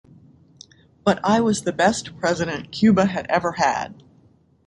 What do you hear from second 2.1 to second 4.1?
president Cuba ever had.